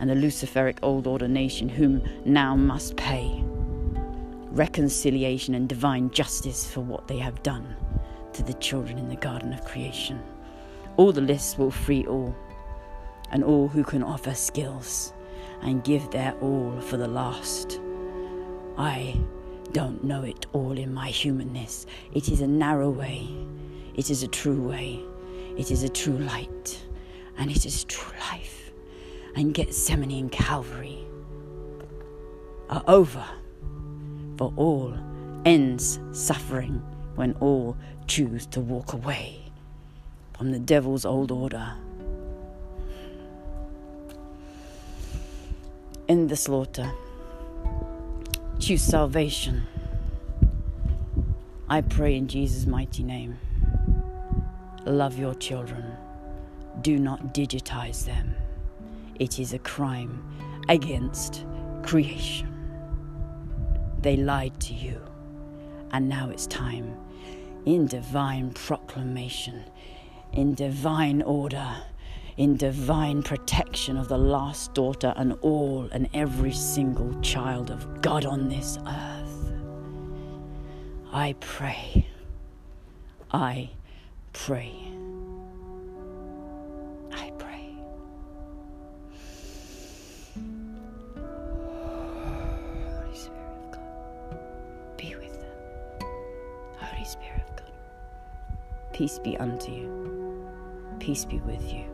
and 0.00 0.10
the 0.10 0.14
Luciferic 0.14 0.78
old 0.82 1.06
order 1.06 1.28
nation, 1.28 1.68
whom 1.68 2.02
now 2.24 2.56
must 2.56 2.96
pay 2.96 3.42
reconciliation 4.56 5.54
and 5.54 5.68
divine 5.68 6.10
justice 6.10 6.66
for 6.66 6.80
what 6.80 7.06
they 7.06 7.18
have 7.18 7.42
done 7.42 7.76
to 8.32 8.42
the 8.42 8.54
children 8.54 8.98
in 8.98 9.08
the 9.08 9.16
garden 9.16 9.52
of 9.52 9.64
creation. 9.64 10.20
All 10.96 11.12
the 11.12 11.20
lists 11.20 11.58
will 11.58 11.70
free 11.70 12.06
all, 12.06 12.34
and 13.30 13.44
all 13.44 13.68
who 13.68 13.84
can 13.84 14.02
offer 14.02 14.34
skills 14.34 15.12
and 15.62 15.84
give 15.84 16.10
their 16.10 16.32
all 16.40 16.80
for 16.80 16.96
the 16.96 17.08
last. 17.08 17.80
I 18.78 19.20
don't 19.72 20.02
know 20.04 20.22
it 20.22 20.46
all 20.52 20.78
in 20.78 20.92
my 20.92 21.08
humanness. 21.08 21.86
It 22.12 22.28
is 22.28 22.40
a 22.40 22.46
narrow 22.46 22.90
way, 22.90 23.28
it 23.94 24.10
is 24.10 24.22
a 24.22 24.28
true 24.28 24.62
way, 24.62 25.02
it 25.56 25.70
is 25.70 25.82
a 25.82 25.88
true 25.88 26.18
light, 26.18 26.82
and 27.36 27.50
it 27.50 27.66
is 27.66 27.84
true 27.84 28.12
life. 28.30 28.72
And 29.34 29.52
Gethsemane 29.52 30.12
and 30.12 30.32
Calvary 30.32 31.06
are 32.70 32.82
over 32.86 33.24
for 34.36 34.52
all 34.56 34.94
ends 35.44 35.98
suffering 36.12 36.82
when 37.14 37.32
all 37.40 37.76
choose 38.06 38.46
to 38.46 38.60
walk 38.60 38.92
away 38.92 39.40
from 40.36 40.52
the 40.52 40.58
devil's 40.58 41.04
old 41.04 41.30
order. 41.30 41.72
End 46.08 46.28
the 46.28 46.36
slaughter. 46.36 46.92
Choose 48.58 48.82
salvation. 48.82 49.66
I 51.68 51.80
pray 51.80 52.16
in 52.16 52.28
Jesus' 52.28 52.66
mighty 52.66 53.02
name. 53.02 53.38
Love 54.84 55.18
your 55.18 55.34
children. 55.34 55.84
Do 56.80 56.98
not 56.98 57.34
digitize 57.34 58.04
them. 58.04 58.34
It 59.18 59.38
is 59.40 59.52
a 59.52 59.58
crime 59.58 60.22
against 60.68 61.44
creation. 61.82 62.55
They 64.00 64.16
lied 64.16 64.60
to 64.60 64.74
you. 64.74 65.00
And 65.92 66.08
now 66.08 66.30
it's 66.30 66.46
time, 66.46 66.96
in 67.64 67.86
divine 67.86 68.50
proclamation, 68.50 69.64
in 70.32 70.54
divine 70.54 71.22
order, 71.22 71.76
in 72.36 72.56
divine 72.56 73.22
protection 73.22 73.96
of 73.96 74.08
the 74.08 74.18
last 74.18 74.74
daughter 74.74 75.14
and 75.16 75.32
all 75.40 75.88
and 75.92 76.08
every 76.12 76.52
single 76.52 77.18
child 77.20 77.70
of 77.70 78.02
God 78.02 78.26
on 78.26 78.48
this 78.48 78.78
earth. 78.86 79.52
I 81.12 81.34
pray. 81.40 82.06
I 83.32 83.70
pray. 84.32 84.85
Peace 98.96 99.18
be 99.18 99.36
unto 99.36 99.72
you. 99.72 100.48
Peace 101.00 101.26
be 101.26 101.38
with 101.40 101.70
you. 101.70 101.84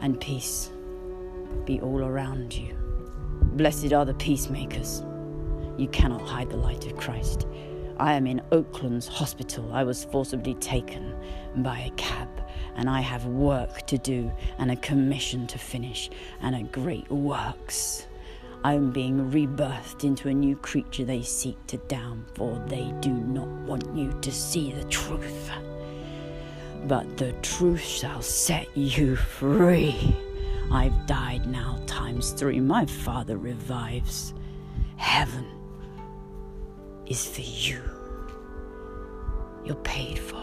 And 0.00 0.20
peace 0.20 0.70
be 1.64 1.80
all 1.80 2.04
around 2.04 2.54
you. 2.54 2.76
Blessed 3.56 3.92
are 3.92 4.04
the 4.04 4.14
peacemakers. 4.14 5.02
You 5.76 5.88
cannot 5.88 6.20
hide 6.20 6.50
the 6.50 6.56
light 6.56 6.86
of 6.86 6.96
Christ. 6.96 7.48
I 7.96 8.12
am 8.12 8.28
in 8.28 8.40
Oakland's 8.52 9.08
hospital. 9.08 9.72
I 9.72 9.82
was 9.82 10.04
forcibly 10.04 10.54
taken 10.54 11.16
by 11.56 11.80
a 11.80 11.90
cab, 11.96 12.28
and 12.76 12.88
I 12.88 13.00
have 13.00 13.26
work 13.26 13.84
to 13.88 13.98
do 13.98 14.30
and 14.58 14.70
a 14.70 14.76
commission 14.76 15.48
to 15.48 15.58
finish 15.58 16.08
and 16.40 16.54
a 16.54 16.62
great 16.62 17.10
works. 17.10 18.06
I 18.64 18.74
am 18.74 18.90
being 18.90 19.30
rebirthed 19.30 20.04
into 20.04 20.28
a 20.28 20.34
new 20.34 20.56
creature 20.56 21.04
they 21.04 21.22
seek 21.22 21.64
to 21.68 21.76
down, 21.76 22.24
for 22.34 22.62
they 22.66 22.92
do 23.00 23.10
not 23.10 23.48
want 23.48 23.94
you 23.94 24.12
to 24.20 24.32
see 24.32 24.72
the 24.72 24.84
truth. 24.84 25.50
But 26.86 27.16
the 27.16 27.32
truth 27.42 27.80
shall 27.80 28.22
set 28.22 28.76
you 28.76 29.16
free. 29.16 30.16
I've 30.72 31.06
died 31.06 31.46
now 31.46 31.80
times 31.86 32.32
three. 32.32 32.60
My 32.60 32.84
Father 32.86 33.38
revives. 33.38 34.34
Heaven 34.96 35.46
is 37.06 37.24
for 37.24 37.40
you. 37.40 37.80
You're 39.64 39.76
paid 39.76 40.18
for. 40.18 40.36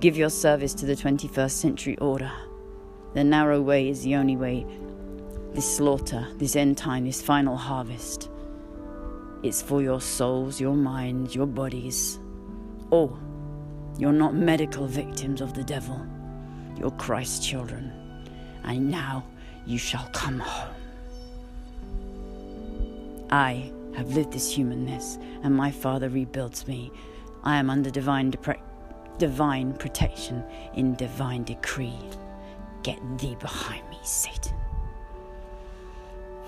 Give 0.00 0.16
your 0.16 0.30
service 0.30 0.74
to 0.74 0.86
the 0.86 0.96
21st 0.96 1.50
century 1.50 1.96
order. 1.98 2.32
The 3.14 3.22
narrow 3.22 3.60
way 3.60 3.88
is 3.88 4.02
the 4.02 4.16
only 4.16 4.36
way 4.36 4.66
this 5.54 5.76
slaughter, 5.76 6.26
this 6.38 6.56
end 6.56 6.78
time, 6.78 7.04
this 7.04 7.20
final 7.20 7.56
harvest. 7.56 8.30
It's 9.42 9.60
for 9.60 9.82
your 9.82 10.00
souls, 10.00 10.60
your 10.60 10.74
minds, 10.74 11.34
your 11.34 11.46
bodies. 11.46 12.18
Oh, 12.90 13.18
you're 13.98 14.12
not 14.12 14.34
medical 14.34 14.86
victims 14.86 15.40
of 15.40 15.52
the 15.52 15.64
devil. 15.64 16.06
You're 16.78 16.92
Christ's 16.92 17.46
children. 17.46 17.92
And 18.64 18.90
now 18.90 19.26
you 19.66 19.78
shall 19.78 20.08
come 20.12 20.38
home. 20.38 20.74
I 23.30 23.70
have 23.94 24.14
lived 24.14 24.32
this 24.32 24.50
humanness, 24.50 25.18
and 25.42 25.54
my 25.54 25.70
Father 25.70 26.08
rebuilds 26.08 26.66
me. 26.66 26.90
I 27.44 27.56
am 27.56 27.68
under 27.68 27.90
divine, 27.90 28.30
depre- 28.30 28.60
divine 29.18 29.74
protection 29.74 30.44
in 30.74 30.94
divine 30.94 31.44
decree. 31.44 31.98
Get 32.82 32.98
thee 33.18 33.36
behind 33.38 33.88
me, 33.90 33.98
Satan 34.02 34.56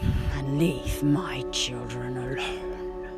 and 0.00 0.58
leave 0.58 1.02
my 1.02 1.42
children 1.50 2.16
alone. 2.16 3.08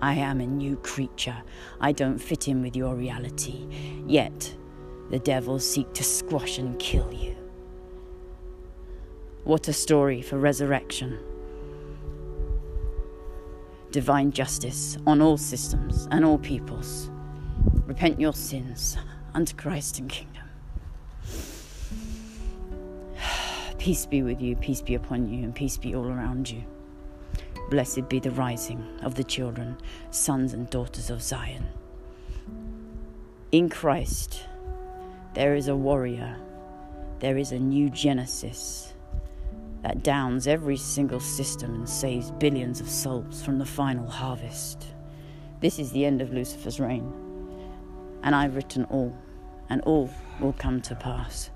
I 0.00 0.14
am 0.14 0.40
a 0.40 0.46
new 0.46 0.76
creature. 0.76 1.36
I 1.80 1.92
don't 1.92 2.18
fit 2.18 2.48
in 2.48 2.62
with 2.62 2.76
your 2.76 2.94
reality. 2.94 3.66
Yet, 4.06 4.54
the 5.10 5.18
devils 5.18 5.68
seek 5.68 5.92
to 5.94 6.04
squash 6.04 6.58
and 6.58 6.78
kill 6.78 7.12
you. 7.12 7.34
What 9.44 9.66
a 9.68 9.72
story 9.72 10.22
for 10.22 10.38
resurrection. 10.38 11.18
Divine 13.90 14.30
justice 14.30 14.98
on 15.06 15.22
all 15.22 15.38
systems 15.38 16.06
and 16.10 16.24
all 16.24 16.38
peoples. 16.38 17.10
Repent 17.86 18.20
your 18.20 18.34
sins 18.34 18.98
unto 19.34 19.56
Christ 19.56 19.98
and 19.98 20.10
kingdom. 20.10 20.37
Peace 23.78 24.06
be 24.06 24.22
with 24.22 24.42
you, 24.42 24.56
peace 24.56 24.82
be 24.82 24.96
upon 24.96 25.28
you, 25.28 25.44
and 25.44 25.54
peace 25.54 25.78
be 25.78 25.94
all 25.94 26.08
around 26.08 26.50
you. 26.50 26.64
Blessed 27.70 28.08
be 28.08 28.18
the 28.18 28.32
rising 28.32 28.84
of 29.02 29.14
the 29.14 29.22
children, 29.22 29.78
sons 30.10 30.52
and 30.52 30.68
daughters 30.68 31.10
of 31.10 31.22
Zion. 31.22 31.64
In 33.52 33.68
Christ, 33.68 34.44
there 35.34 35.54
is 35.54 35.68
a 35.68 35.76
warrior, 35.76 36.36
there 37.20 37.38
is 37.38 37.52
a 37.52 37.58
new 37.58 37.88
Genesis 37.88 38.94
that 39.82 40.02
downs 40.02 40.48
every 40.48 40.76
single 40.76 41.20
system 41.20 41.74
and 41.74 41.88
saves 41.88 42.32
billions 42.32 42.80
of 42.80 42.88
souls 42.88 43.42
from 43.42 43.58
the 43.58 43.64
final 43.64 44.08
harvest. 44.08 44.86
This 45.60 45.78
is 45.78 45.92
the 45.92 46.04
end 46.04 46.20
of 46.20 46.32
Lucifer's 46.32 46.80
reign, 46.80 47.12
and 48.24 48.34
I've 48.34 48.56
written 48.56 48.84
all, 48.86 49.16
and 49.70 49.80
all 49.82 50.10
will 50.40 50.54
come 50.54 50.80
to 50.82 50.96
pass. 50.96 51.50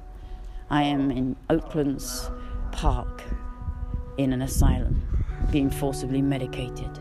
I 0.73 0.85
am 0.85 1.11
in 1.11 1.37
Oakland's 1.51 2.31
park 2.73 3.23
in 4.17 4.33
an 4.33 4.41
asylum, 4.41 5.03
being 5.51 5.69
forcibly 5.69 6.23
medicated. 6.23 6.99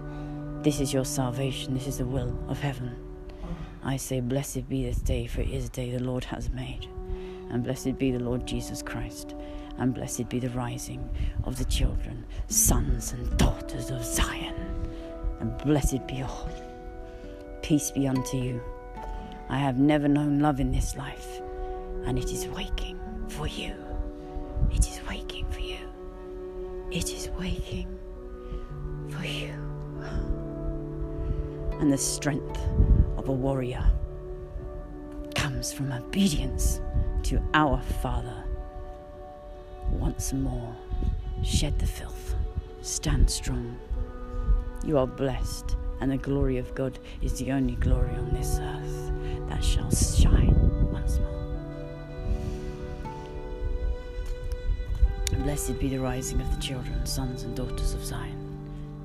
This 0.62 0.82
is 0.82 0.92
your 0.92 1.06
salvation. 1.06 1.74
This 1.74 1.88
is 1.88 2.00
the 2.00 2.06
will 2.06 2.38
of 2.50 2.60
heaven. 2.60 2.94
I 3.82 3.96
say, 3.96 4.20
Blessed 4.20 4.68
be 4.68 4.84
this 4.84 4.98
day, 4.98 5.26
for 5.26 5.40
it 5.40 5.50
is 5.50 5.68
a 5.68 5.70
day 5.70 5.90
the 5.90 6.04
Lord 6.04 6.26
has 6.26 6.50
made. 6.50 6.90
And 7.50 7.64
blessed 7.64 7.98
be 7.98 8.12
the 8.12 8.20
Lord 8.20 8.46
Jesus 8.46 8.82
Christ. 8.84 9.36
And 9.78 9.94
blessed 9.94 10.28
be 10.28 10.40
the 10.40 10.50
rising 10.50 11.10
of 11.46 11.58
the 11.58 11.64
children, 11.64 12.26
sons 12.50 13.14
and 13.14 13.38
daughters 13.38 13.90
of 13.90 14.04
Zion. 14.04 14.56
And 15.40 15.58
blessed 15.60 16.06
be 16.08 16.22
all. 16.24 16.50
Peace 17.62 17.90
be 17.90 18.06
unto 18.06 18.36
you. 18.36 18.62
I 19.48 19.60
have 19.60 19.80
never 19.80 20.10
known 20.10 20.40
love 20.42 20.60
in 20.60 20.74
this 20.74 20.98
life, 20.98 21.40
and 22.06 22.20
it 22.20 22.34
is 22.34 22.50
waking 22.50 23.01
for 23.32 23.48
you. 23.48 23.74
It 24.72 24.88
is 24.88 25.00
waking 25.08 25.46
for 25.50 25.62
you. 25.62 25.78
It 26.92 27.12
is 27.14 27.30
waking 27.40 27.98
for 29.10 29.26
you. 29.26 29.54
And 31.80 31.92
the 31.92 31.98
strength 31.98 32.60
of 33.18 33.30
a 33.30 33.32
warrior 33.32 33.84
comes 35.34 35.72
from 35.72 35.92
obedience 35.92 36.82
to 37.24 37.42
our 37.54 37.82
Father. 38.02 38.44
Once 39.92 40.34
more, 40.34 40.76
shed 41.44 41.80
the 41.80 41.88
filth, 41.88 42.36
stand 42.82 43.30
strong. 43.30 43.80
You 44.86 44.98
are 44.98 45.08
blessed, 45.08 45.78
and 46.02 46.12
the 46.12 46.18
glory 46.18 46.58
of 46.58 46.76
God 46.76 47.00
is 47.22 47.40
the 47.40 47.52
only 47.52 47.76
glory 47.76 48.14
on 48.16 48.30
this 48.34 48.60
earth 48.60 49.12
that 49.50 49.64
shall 49.64 49.92
shine 49.92 50.92
once 50.92 51.20
more. 51.20 51.41
Blessed 55.52 55.80
be 55.80 55.90
the 55.90 56.00
rising 56.00 56.40
of 56.40 56.50
the 56.56 56.62
children, 56.62 57.06
sons 57.06 57.44
and 57.44 57.54
daughters 57.54 57.94
of 57.94 58.06
Zion. 58.06 58.58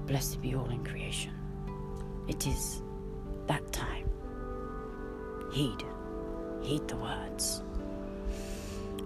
Blessed 0.06 0.40
be 0.40 0.54
all 0.54 0.70
in 0.70 0.85
creation. 0.85 1.32
It 2.28 2.46
is 2.46 2.82
that 3.48 3.72
time. 3.72 4.09
Heed, 5.52 5.82
heed 6.62 6.87
the 6.87 6.98
words. 6.98 7.64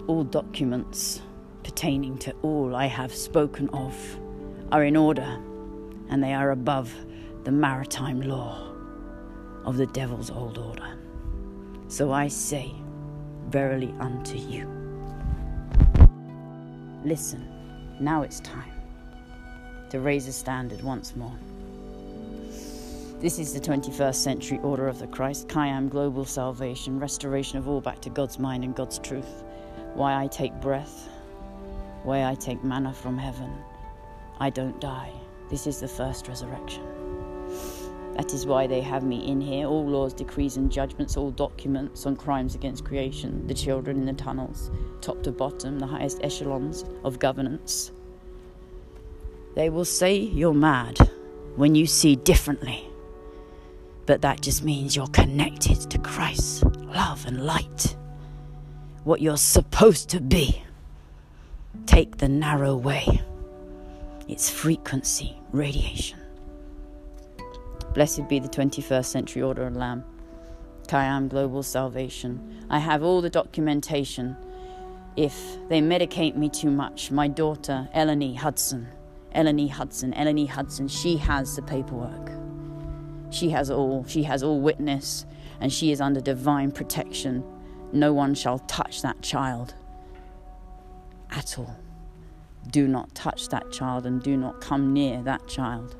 All 0.05 0.23
documents 0.23 1.23
pertaining 1.63 2.19
to 2.19 2.35
all 2.43 2.75
I 2.75 2.85
have 2.85 3.11
spoken 3.11 3.69
of 3.69 3.95
are 4.71 4.83
in 4.83 4.95
order, 4.95 5.41
and 6.09 6.23
they 6.23 6.35
are 6.35 6.51
above 6.51 6.93
the 7.43 7.51
maritime 7.51 8.21
law 8.21 8.71
of 9.65 9.77
the 9.77 9.87
devil's 9.87 10.29
old 10.29 10.59
order. 10.59 10.95
So 11.87 12.11
I 12.11 12.27
say, 12.27 12.71
Verily 13.49 13.95
unto 13.99 14.37
you. 14.37 14.80
Listen, 17.03 17.47
now 17.99 18.21
it's 18.21 18.39
time 18.41 18.71
to 19.89 19.99
raise 19.99 20.27
a 20.27 20.31
standard 20.31 20.83
once 20.83 21.15
more. 21.15 21.35
This 23.19 23.39
is 23.39 23.53
the 23.53 23.59
21st 23.59 24.15
century 24.15 24.59
order 24.61 24.87
of 24.87 24.99
the 24.99 25.07
Christ, 25.07 25.47
Kayam 25.47 25.89
global 25.89 26.25
salvation, 26.25 26.99
restoration 26.99 27.57
of 27.57 27.67
all 27.67 27.81
back 27.81 28.01
to 28.01 28.11
God's 28.11 28.37
mind 28.37 28.63
and 28.63 28.75
God's 28.75 28.99
truth. 28.99 29.43
Why 29.95 30.23
I 30.23 30.27
take 30.27 30.53
breath, 30.61 31.09
why 32.03 32.25
I 32.25 32.35
take 32.35 32.63
manna 32.63 32.93
from 32.93 33.17
heaven. 33.17 33.51
I 34.39 34.51
don't 34.51 34.79
die. 34.79 35.11
This 35.49 35.65
is 35.65 35.79
the 35.79 35.87
first 35.87 36.27
resurrection. 36.27 37.00
That 38.17 38.33
is 38.33 38.45
why 38.45 38.67
they 38.67 38.81
have 38.81 39.03
me 39.03 39.27
in 39.27 39.39
here. 39.41 39.65
All 39.65 39.87
laws, 39.87 40.13
decrees, 40.13 40.57
and 40.57 40.71
judgments, 40.71 41.17
all 41.17 41.31
documents 41.31 42.05
on 42.05 42.15
crimes 42.15 42.55
against 42.55 42.85
creation, 42.85 43.47
the 43.47 43.53
children 43.53 43.97
in 43.97 44.05
the 44.05 44.13
tunnels, 44.13 44.69
top 44.99 45.23
to 45.23 45.31
bottom, 45.31 45.79
the 45.79 45.87
highest 45.87 46.19
echelons 46.21 46.85
of 47.03 47.19
governance. 47.19 47.91
They 49.55 49.69
will 49.69 49.85
say 49.85 50.15
you're 50.17 50.53
mad 50.53 50.97
when 51.55 51.75
you 51.75 51.85
see 51.85 52.15
differently. 52.15 52.87
But 54.05 54.21
that 54.21 54.41
just 54.41 54.63
means 54.63 54.95
you're 54.95 55.07
connected 55.07 55.89
to 55.89 55.97
Christ's 55.99 56.63
love 56.63 57.25
and 57.25 57.45
light. 57.45 57.95
What 59.03 59.21
you're 59.21 59.37
supposed 59.37 60.09
to 60.09 60.21
be. 60.21 60.63
Take 61.85 62.17
the 62.17 62.29
narrow 62.29 62.75
way. 62.75 63.21
It's 64.27 64.49
frequency, 64.49 65.37
radiation. 65.51 66.20
Blessed 67.93 68.29
be 68.29 68.39
the 68.39 68.47
21st 68.47 69.05
century 69.05 69.41
order 69.41 69.67
of 69.67 69.75
Lamb. 69.75 70.05
Kayam 70.87 71.27
Global 71.27 71.61
Salvation. 71.61 72.65
I 72.69 72.79
have 72.79 73.03
all 73.03 73.21
the 73.21 73.29
documentation. 73.29 74.37
If 75.17 75.35
they 75.67 75.81
medicate 75.81 76.37
me 76.37 76.47
too 76.47 76.71
much, 76.71 77.11
my 77.11 77.27
daughter, 77.27 77.89
Eleni 77.93 78.37
Hudson, 78.37 78.87
Eleni 79.35 79.69
Hudson, 79.69 80.13
Eleni 80.13 80.47
Hudson, 80.47 80.87
she 80.87 81.17
has 81.17 81.57
the 81.57 81.61
paperwork. 81.61 82.31
She 83.29 83.49
has 83.49 83.69
all, 83.69 84.05
she 84.07 84.23
has 84.23 84.41
all 84.41 84.61
witness, 84.61 85.25
and 85.59 85.71
she 85.71 85.91
is 85.91 85.99
under 85.99 86.21
divine 86.21 86.71
protection. 86.71 87.43
No 87.91 88.13
one 88.13 88.35
shall 88.35 88.59
touch 88.59 89.01
that 89.01 89.21
child 89.21 89.73
at 91.29 91.59
all. 91.59 91.77
Do 92.69 92.87
not 92.87 93.13
touch 93.15 93.49
that 93.49 93.69
child 93.71 94.05
and 94.05 94.21
do 94.23 94.37
not 94.37 94.61
come 94.61 94.93
near 94.93 95.21
that 95.23 95.45
child. 95.47 95.97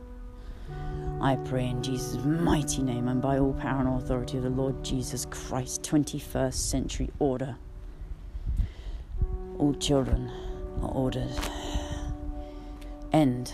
I 1.21 1.35
pray 1.35 1.67
in 1.67 1.83
Jesus' 1.83 2.17
mighty 2.25 2.81
name 2.81 3.07
and 3.07 3.21
by 3.21 3.37
all 3.37 3.53
power 3.53 3.79
and 3.79 4.01
authority 4.01 4.37
of 4.37 4.43
the 4.43 4.49
Lord 4.49 4.83
Jesus 4.83 5.25
Christ, 5.25 5.83
21st 5.83 6.55
century 6.55 7.11
order. 7.19 7.55
All 9.59 9.75
children 9.75 10.31
are 10.81 10.89
ordered 10.89 11.29
End 13.13 13.53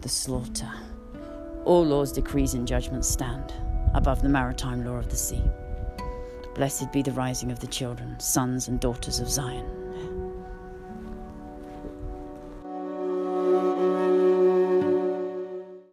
the 0.00 0.08
slaughter. 0.08 0.70
All 1.64 1.84
laws, 1.84 2.12
decrees, 2.12 2.54
and 2.54 2.68
judgments 2.68 3.08
stand 3.08 3.52
above 3.94 4.22
the 4.22 4.28
maritime 4.28 4.84
law 4.84 4.96
of 4.96 5.10
the 5.10 5.16
sea. 5.16 5.42
Blessed 6.54 6.92
be 6.92 7.02
the 7.02 7.12
rising 7.12 7.50
of 7.50 7.58
the 7.58 7.66
children, 7.66 8.18
sons 8.20 8.68
and 8.68 8.78
daughters 8.78 9.18
of 9.18 9.28
Zion. 9.28 9.83